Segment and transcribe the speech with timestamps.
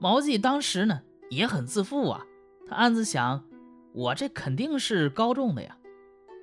[0.00, 2.24] 毛季当时呢也很自负啊，
[2.66, 3.44] 他暗自想：
[3.92, 5.76] 我这肯定是高中的呀。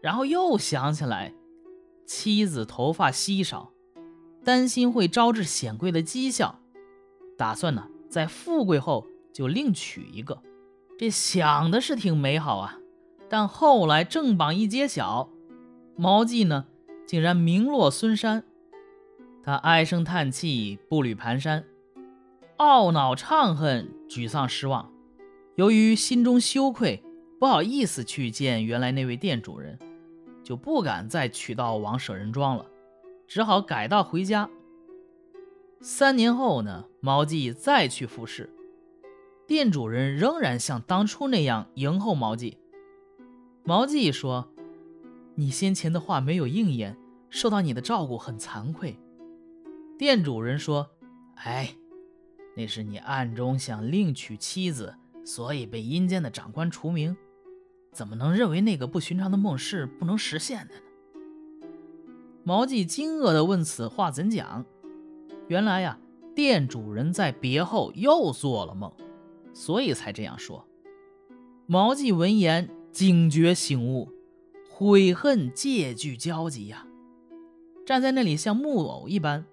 [0.00, 1.34] 然后又想起来，
[2.06, 3.70] 妻子头发稀少，
[4.42, 6.60] 担心会招致显贵的讥笑，
[7.36, 10.42] 打算呢在富贵后就另娶一个。
[10.98, 12.78] 这想的是挺美好啊，
[13.28, 15.28] 但后来正榜一揭晓，
[15.94, 16.66] 毛季呢
[17.06, 18.44] 竟然名落孙山。
[19.44, 21.64] 他唉声叹气，步履蹒跚，
[22.62, 24.88] 懊恼怅恨，沮丧失望。
[25.56, 27.02] 由于心中羞愧，
[27.40, 29.76] 不好意思去见原来那位店主人，
[30.44, 32.64] 就不敢再取道王舍人庄了，
[33.26, 34.48] 只好改道回家。
[35.80, 38.48] 三年后呢，毛记再去复试，
[39.44, 42.58] 店主人仍然像当初那样迎候毛记。
[43.64, 44.48] 毛记说
[45.34, 46.96] ：“你先前的话没有应验，
[47.28, 48.96] 受到你的照顾很惭愧。”
[49.98, 50.90] 店主人说
[51.34, 51.74] ：“哎，
[52.54, 57.16] 那是你暗中想另娶妻子，所以被阴间的长官除名。
[57.92, 60.80] 怎么能认为那个不寻常的梦是不能实现的呢？”
[62.44, 64.64] 毛记惊愕地问：“此话怎讲？”
[65.48, 65.98] 原来呀，
[66.34, 68.92] 店主人在别后又做了梦，
[69.52, 70.66] 所以才这样说。
[71.66, 74.10] 毛记闻言警觉醒悟，
[74.70, 76.86] 悔恨借据焦急呀，
[77.86, 79.44] 站在那里像木偶一般。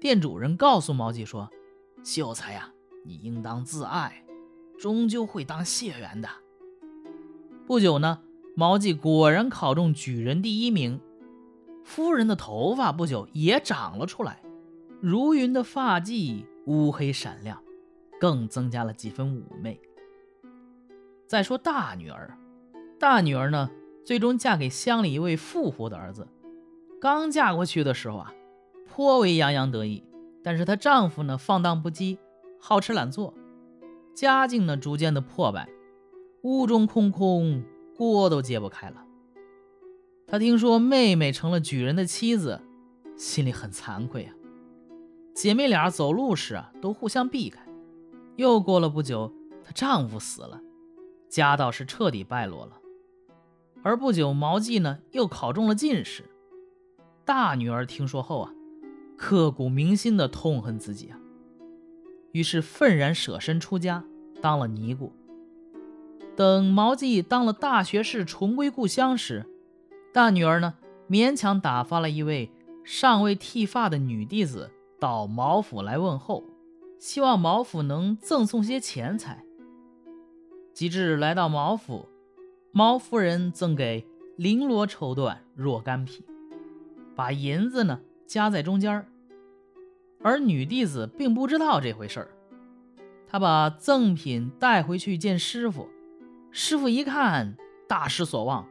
[0.00, 1.50] 店主人告诉毛记说
[2.04, 2.68] ：“秀才呀，
[3.04, 4.24] 你应当自爱，
[4.78, 6.28] 终究会当谢元的。”
[7.66, 8.20] 不久呢，
[8.56, 11.00] 毛记果然考中举人第一名。
[11.84, 14.42] 夫人的头发不久也长了出来，
[15.00, 17.62] 如云的发髻乌黑闪亮，
[18.20, 19.80] 更增加了几分妩媚。
[21.26, 22.38] 再说大女儿，
[22.98, 23.70] 大女儿呢，
[24.04, 26.28] 最终嫁给乡里一位富户的儿子。
[27.00, 28.32] 刚嫁过去的时候啊。
[28.94, 30.04] 颇为洋洋得意，
[30.42, 32.18] 但是她丈夫呢放荡不羁，
[32.60, 33.32] 好吃懒做，
[34.14, 35.68] 家境呢逐渐的破败，
[36.42, 37.62] 屋中空空，
[37.96, 39.04] 锅都揭不开了。
[40.26, 42.60] 她听说妹妹成了举人的妻子，
[43.16, 44.34] 心里很惭愧啊。
[45.34, 47.66] 姐妹俩走路时啊都互相避开。
[48.36, 49.32] 又过了不久，
[49.64, 50.60] 她丈夫死了，
[51.28, 52.78] 家道是彻底败落了。
[53.82, 56.24] 而不久，毛季呢又考中了进士。
[57.24, 58.52] 大女儿听说后啊。
[59.22, 61.16] 刻骨铭心的痛恨自己啊，
[62.32, 64.02] 于是愤然舍身出家，
[64.40, 65.12] 当了尼姑。
[66.34, 69.46] 等毛记当了大学士，重归故乡时，
[70.12, 70.74] 大女儿呢
[71.08, 72.50] 勉强打发了一位
[72.82, 76.42] 尚未剃发的女弟子到毛府来问候，
[76.98, 79.44] 希望毛府能赠送些钱财。
[80.74, 82.08] 及至来到毛府，
[82.72, 84.04] 毛夫人赠给
[84.36, 86.24] 绫罗绸缎若干匹，
[87.14, 89.06] 把银子呢夹在中间儿。
[90.22, 92.28] 而女弟子并不知道这回事儿，
[93.26, 95.88] 她把赠品带回去见师傅，
[96.50, 97.56] 师傅一看
[97.88, 98.68] 大失所望，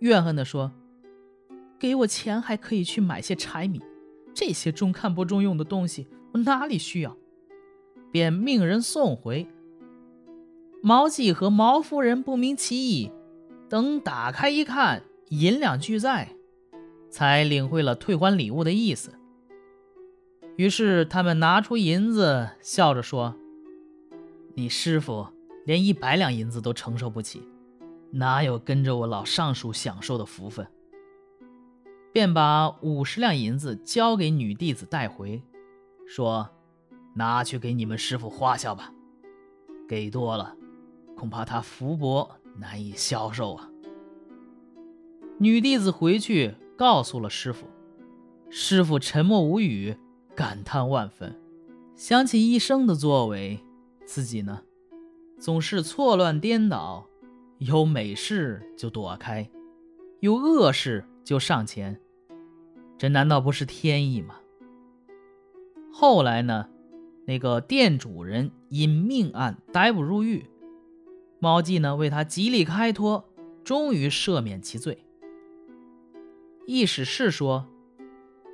[0.00, 0.72] 怨恨地说
[1.78, 3.80] ：“给我钱还可以去买些柴米，
[4.34, 7.16] 这些中看不中用的东西我哪里需要？”
[8.10, 9.46] 便命人送回。
[10.82, 13.12] 毛记和毛夫人不明其意，
[13.68, 16.30] 等打开一看，银两俱在，
[17.08, 19.12] 才领会了退还礼物的意思。
[20.60, 23.34] 于是他们拿出银子，笑着说
[24.52, 25.26] ：“你师傅
[25.64, 27.42] 连一百两银子都承受不起，
[28.10, 30.66] 哪有跟着我老尚书享受的福分？”
[32.12, 35.42] 便把五十两银子交给女弟子带回，
[36.06, 36.50] 说
[37.16, 38.92] ：“拿去给你们师傅花销吧，
[39.88, 40.54] 给多了，
[41.16, 43.70] 恐怕他福薄难以消受啊。”
[45.40, 47.66] 女弟子回去告诉了师傅，
[48.50, 49.96] 师傅沉默无语。
[50.40, 51.38] 感叹万分，
[51.94, 53.62] 想起一生的作为，
[54.06, 54.62] 自己呢，
[55.38, 57.06] 总是错乱颠倒，
[57.58, 59.50] 有美事就躲开，
[60.20, 62.00] 有恶事就上前，
[62.96, 64.36] 这难道不是天意吗？
[65.92, 66.70] 后来呢，
[67.26, 70.46] 那个店主人因命案逮捕入狱，
[71.38, 73.28] 猫记呢为他极力开脱，
[73.62, 75.04] 终于赦免其罪。
[76.64, 77.66] 意史是说，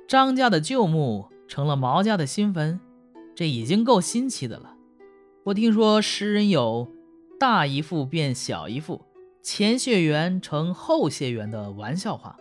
[0.05, 1.29] 张家的旧墓。
[1.47, 2.79] 成了毛家的新坟，
[3.33, 4.75] 这已经够新奇的了。
[5.45, 6.91] 我听说诗人有
[7.39, 9.05] “大姨父变小姨父，
[9.41, 12.37] 前血缘成后血缘”的玩笑话，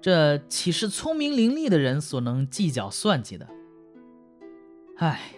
[0.00, 3.48] 这岂是聪明伶俐的人所能计较算计的？
[4.98, 5.32] 唉，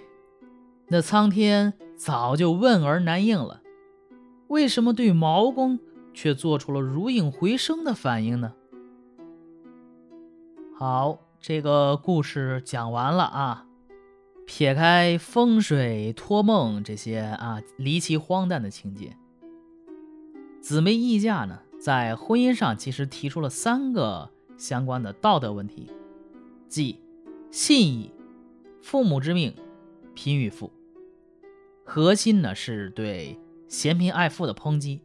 [0.89, 3.63] 那苍天早就问而难应了，
[4.49, 5.79] 为什么对毛公
[6.13, 8.55] 却做出了如影回声的反应呢？
[10.77, 11.21] 好。
[11.41, 13.67] 这个故事讲完了啊，
[14.45, 19.17] 撇开风水托梦这些啊离奇荒诞的情节，
[20.61, 25.91] 姊妹议价呢，在婚姻上其实提出了三个相关的道德问题，
[26.69, 27.01] 即
[27.53, 28.11] 信义、
[28.83, 29.55] 父母之命、
[30.15, 30.73] 贫与富。
[31.85, 33.39] 核心呢是对
[33.69, 35.01] 嫌贫爱富的抨击，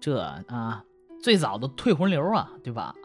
[0.00, 0.84] 这啊
[1.20, 2.96] 最早的退婚流啊，对吧？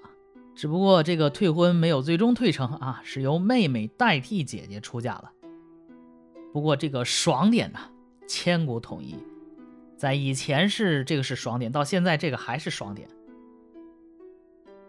[0.57, 5.31] 只不过这个退婚没有最终退成啊，是由妹妹代替姐姐出嫁了。
[6.51, 7.77] 不过这个爽点呢，
[8.27, 9.17] 千古统一，
[9.95, 13.07] 在以前是这个是爽点，到现在这个还是爽点。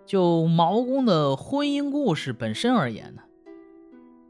[0.07, 3.21] 就毛公的婚姻故事本身而言呢，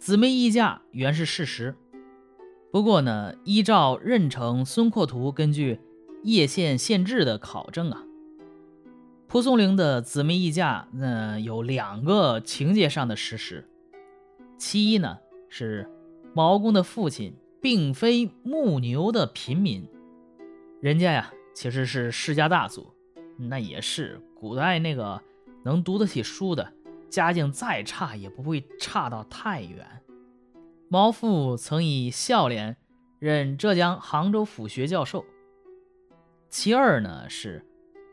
[0.01, 1.77] 姊妹议嫁原是事实。
[2.73, 5.79] 不过呢，依照任城孙阔图根据
[6.25, 8.03] 叶县县志的考证啊，
[9.29, 13.69] 蒲松龄的姊妹议嫁那有两个情节上的事实，
[14.57, 15.19] 其一呢
[15.51, 15.89] 是。
[16.35, 19.89] 毛公的父亲并非牧牛的平民，
[20.81, 22.95] 人家呀其实是世家大族，
[23.37, 25.21] 那也是古代那个
[25.65, 26.73] 能读得起书的，
[27.09, 29.85] 家境再差也不会差到太远。
[30.89, 32.77] 毛父曾以孝廉
[33.19, 35.25] 任浙江杭州府学教授。
[36.49, 37.67] 其二呢是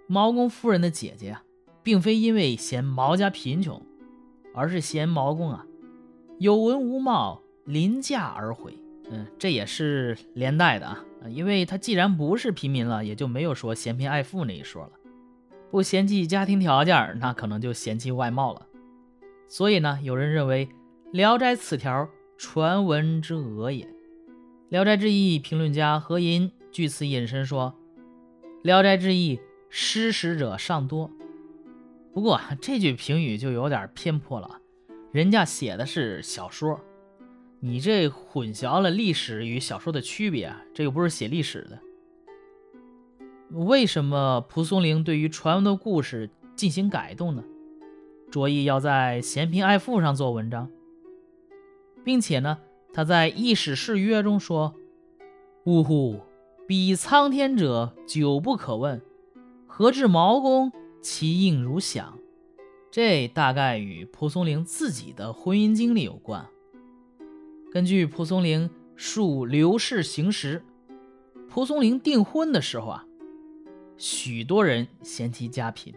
[0.07, 1.43] 毛公夫人的姐姐啊，
[1.83, 3.81] 并非因为嫌毛家贫穷，
[4.53, 5.65] 而是嫌毛公啊
[6.39, 7.41] 有文无貌。
[7.65, 8.77] 临嫁而悔，
[9.09, 14.91] 嗯，这也是连带的啊，因为他既然不是平民了，也就没有说嫌贫爱富那一说了，
[15.71, 18.67] 不嫌弃家庭条件，那可能就嫌弃外貌了。
[19.47, 20.67] 所以呢，有人认为
[21.11, 22.07] 《聊斋》此条
[22.37, 23.85] 传闻之讹也。
[24.69, 27.73] 《聊斋志异》评论家何寅据此引申说，
[28.61, 29.37] 《聊斋志异》
[29.69, 31.11] 失实者尚多。
[32.13, 34.61] 不过这句评语就有点偏颇了，
[35.11, 36.79] 人家写的是小说。
[37.59, 40.53] 你这混淆了历史与小说的区别！
[40.73, 41.79] 这又不是写历史的。
[43.49, 47.43] 为什么蒲松龄对于传闻的故事进行改动呢？
[48.31, 50.69] 着意要在嫌贫爱富上做文章，
[52.03, 52.59] 并且呢，
[52.93, 54.75] 他在《异史誓约》中说
[55.65, 56.19] ：“呜呼，
[56.67, 59.01] 彼苍天者，久不可问，
[59.77, 62.17] 何至毛公其应如响？”
[62.89, 66.47] 这大概与蒲松龄自己的婚姻经历有关。
[67.73, 70.63] 根据蒲松龄述刘氏行时，
[71.49, 73.05] 蒲松龄订婚的时候啊，
[73.97, 75.93] 许多人嫌弃家贫，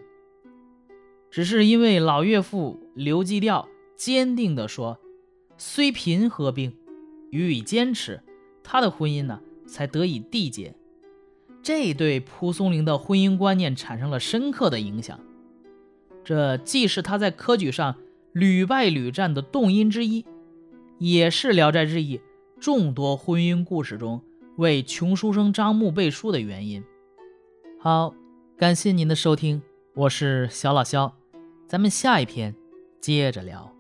[1.31, 4.99] 只是因为老岳父刘基调坚定地说
[5.57, 6.77] ：“虽贫何病？”
[7.31, 8.21] 予以坚持，
[8.65, 10.75] 他的婚姻呢才得以缔结。
[11.69, 15.21] 这对蒲松龄的婚姻观念产生了深刻的影响。
[16.25, 17.95] 这既是他在科举上
[18.33, 20.25] 屡败屡战的动因之一。
[20.97, 22.17] 也是《聊斋志异》
[22.59, 24.23] 众多婚姻故事中
[24.57, 26.83] 为穷书生张牧背书的原因。
[27.79, 28.15] 好，
[28.57, 29.61] 感谢您的收听，
[29.95, 31.19] 我是小老肖，
[31.67, 32.55] 咱们下一篇
[32.99, 33.78] 接着聊。